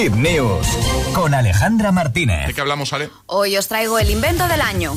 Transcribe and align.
Hit 0.00 0.14
News 0.14 0.66
con 1.12 1.34
Alejandra 1.34 1.92
Martínez. 1.92 2.46
¿De 2.46 2.54
qué 2.54 2.62
hablamos, 2.62 2.94
Ale? 2.94 3.10
Hoy 3.26 3.58
os 3.58 3.68
traigo 3.68 3.98
el 3.98 4.10
invento 4.10 4.48
del 4.48 4.62
año. 4.62 4.94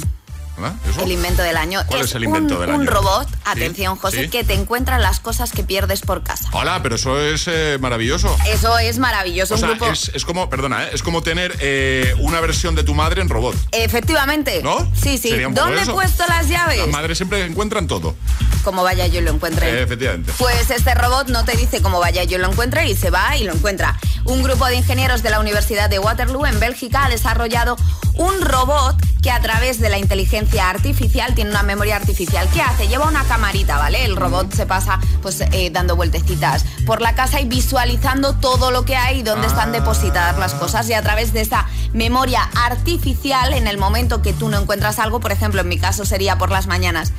¿Eso? 0.90 1.02
El 1.04 1.12
invento 1.12 1.42
del 1.42 1.58
año. 1.58 1.82
¿Cuál 1.88 2.02
es 2.02 2.16
el 2.16 2.24
invento 2.24 2.56
un, 2.56 2.62
del 2.62 2.70
año? 2.70 2.80
Un 2.80 2.88
robot, 2.88 3.28
Sí, 3.28 3.36
atención 3.46 3.96
José, 3.98 4.24
sí. 4.24 4.30
que 4.30 4.44
te 4.44 4.54
encuentra 4.54 5.00
las 5.00 5.20
cosas 5.20 5.52
que 5.52 5.64
pierdes 5.64 6.02
por 6.02 6.24
casa. 6.24 6.48
Hola, 6.52 6.80
pero 6.84 6.96
eso 6.96 7.20
es 7.20 7.48
eh, 7.48 7.78
maravilloso. 7.80 8.36
Eso 8.48 8.78
es 8.78 9.00
maravilloso. 9.00 9.56
O 9.56 9.58
un 9.58 9.60
sea, 9.62 9.70
grupo... 9.70 9.88
es, 9.88 10.12
es 10.14 10.26
como, 10.26 10.50
perdona, 10.50 10.86
¿eh? 10.86 10.90
es 10.94 11.04
como 11.04 11.24
tener 11.24 11.56
eh, 11.60 12.14
una 12.20 12.40
versión 12.40 12.76
de 12.76 12.84
tu 12.84 12.94
madre 12.94 13.22
en 13.22 13.30
robot. 13.30 13.56
Efectivamente. 13.72 14.62
¿No? 14.64 14.90
Sí, 14.96 15.18
sí. 15.18 15.38
¿Dónde 15.52 15.82
he 15.82 15.86
puesto 15.86 16.24
las 16.28 16.48
llaves? 16.48 16.78
Las 16.78 16.88
madres 16.88 17.18
siempre 17.18 17.44
encuentran 17.46 17.88
todo. 17.88 18.16
Como 18.64 18.84
vaya 18.84 19.08
yo 19.08 19.22
lo 19.22 19.32
encuentre. 19.32 19.70
Eh, 19.70 19.84
efectivamente. 19.84 20.32
Pues 20.38 20.70
este 20.70 20.94
robot 20.94 21.28
no 21.30 21.44
te 21.46 21.58
dice 21.58 21.82
cómo 21.82 22.00
vaya 22.00 22.24
yo 22.24 22.38
lo 22.38 22.50
encuentre 22.50 22.88
y 22.90 22.96
se 22.96 23.10
va 23.10 23.36
y 23.38 23.44
lo 23.44 23.54
encuentra. 23.54 24.00
Un 24.26 24.42
grupo 24.42 24.66
de 24.68 24.76
ingenieros 24.76 25.22
de 25.24 25.30
la 25.32 25.40
Universidad 25.40 25.90
de 25.90 26.00
Waterloo 26.00 26.46
en 26.46 26.60
Bélgica 26.60 27.06
ha 27.06 27.10
desarrollado 27.10 27.76
un 28.14 28.42
robot 28.42 28.96
que 29.24 29.32
a 29.32 29.40
través 29.40 29.80
de 29.80 29.90
la 29.90 29.98
inteligencia 29.98 30.70
artificial 30.70 31.34
tiene 31.34 31.50
una 31.50 31.64
memoria 31.64 31.96
artificial. 31.96 32.48
¿Qué 32.54 32.62
hace? 32.62 32.88
Lleva 32.90 33.08
una 33.08 33.24
camarita, 33.24 33.78
¿vale? 33.78 34.04
El 34.04 34.18
robot 34.18 34.54
se 34.54 34.66
pasa 34.66 35.00
pues 35.22 35.40
eh, 35.40 35.70
dando 35.72 35.96
vueltecitas 35.96 36.66
por 36.86 37.00
la 37.02 37.16
casa 37.16 37.40
y 37.40 37.46
visualizando 37.46 38.36
todo 38.36 38.70
lo 38.70 38.84
que 38.84 38.98
hay 38.98 39.20
y 39.20 39.24
dónde 39.24 39.48
están 39.48 39.70
Ah. 39.70 39.72
depositadas 39.80 40.38
las 40.38 40.54
cosas 40.56 40.90
y 40.90 40.94
a 40.94 41.02
través 41.02 41.32
de 41.32 41.40
esa 41.42 41.66
memoria 41.94 42.44
artificial 42.66 43.54
en 43.54 43.68
el 43.68 43.78
momento 43.78 44.22
que 44.22 44.34
tú 44.34 44.50
no 44.50 44.60
encuentras 44.60 45.00
algo, 45.00 45.22
por 45.22 45.32
ejemplo, 45.32 45.62
en 45.62 45.70
mi 45.70 45.80
caso 45.80 46.04
sería 46.06 46.38
por 46.38 46.52
las 46.52 46.68
mañanas. 46.68 47.14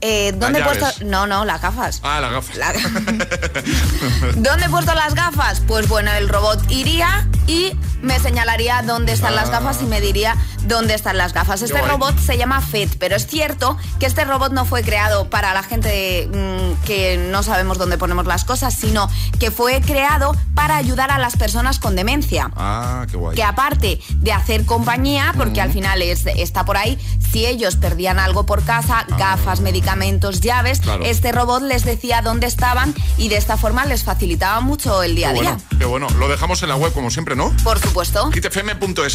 Eh, 0.00 0.32
¿Dónde 0.36 0.58
he 0.58 0.62
puesto? 0.64 0.86
No, 1.04 1.26
no, 1.26 1.44
las 1.46 1.62
gafas. 1.62 2.00
Ah, 2.02 2.20
las 2.20 2.32
gafas. 2.32 2.56
La- 2.56 2.72
¿Dónde 4.36 4.66
he 4.66 4.68
puesto 4.68 4.92
las 4.94 5.14
gafas? 5.14 5.60
Pues 5.66 5.88
bueno, 5.88 6.10
el 6.12 6.28
robot 6.28 6.70
iría 6.70 7.26
y 7.46 7.72
me 8.04 8.20
señalaría 8.20 8.82
dónde 8.82 9.12
están 9.12 9.34
las 9.34 9.50
gafas 9.50 9.80
y 9.82 9.86
me 9.86 10.00
diría 10.00 10.36
dónde 10.62 10.94
están 10.94 11.16
las 11.16 11.32
gafas. 11.32 11.62
Este 11.62 11.80
robot 11.82 12.18
se 12.18 12.36
llama 12.38 12.60
FED, 12.60 12.90
pero 12.98 13.16
es 13.16 13.26
cierto 13.26 13.76
que 13.98 14.06
este 14.06 14.24
robot 14.24 14.52
no 14.52 14.64
fue 14.64 14.82
creado 14.82 15.28
para 15.30 15.52
la 15.54 15.62
gente 15.62 16.28
mm, 16.32 16.84
que 16.84 17.16
no 17.30 17.42
sabemos 17.42 17.78
dónde 17.78 17.98
ponemos 17.98 18.26
las 18.26 18.44
cosas, 18.44 18.74
sino 18.74 19.08
que 19.40 19.50
fue 19.50 19.80
creado 19.80 20.36
para 20.54 20.76
ayudar 20.76 21.10
a 21.10 21.18
las 21.18 21.36
personas 21.36 21.78
con 21.78 21.96
demencia 21.96 22.50
Ah, 22.56 23.06
qué 23.10 23.16
guay. 23.16 23.34
que 23.36 23.42
aparte 23.44 24.00
de 24.16 24.32
hacer 24.32 24.64
compañía, 24.64 25.32
porque 25.36 25.60
al 25.60 25.72
final 25.72 26.00
es- 26.02 26.26
está 26.26 26.64
por 26.64 26.76
ahí, 26.76 26.98
si 27.34 27.46
ellos 27.46 27.74
perdían 27.74 28.20
algo 28.20 28.46
por 28.46 28.62
casa, 28.62 29.04
gafas, 29.18 29.58
medicamentos, 29.60 30.40
llaves, 30.40 30.78
Ah. 30.82 30.84
Claro. 30.84 31.04
este 31.04 31.32
robot 31.32 31.62
les 31.62 31.84
decía 31.84 32.22
dónde 32.22 32.46
estaban 32.46 32.94
y 33.16 33.28
de 33.28 33.36
esta 33.38 33.56
forma 33.56 33.84
les 33.86 34.04
facilitaba 34.04 34.60
mucho 34.60 35.02
el 35.02 35.16
día 35.16 35.30
a 35.30 35.32
día. 35.32 35.42
bueno, 35.42 35.60
qué 35.80 35.84
bueno. 35.84 36.06
Lo 36.20 36.28
dejamos 36.28 36.62
en 36.62 36.68
la 36.68 36.76
web 36.76 36.92
como 36.92 37.10
siempre, 37.10 37.34
¿no? 37.34 37.52
Por 37.64 37.80
supuesto. 37.80 38.30
hitfm.es 38.30 39.12